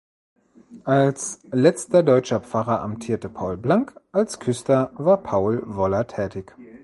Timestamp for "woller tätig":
5.75-6.55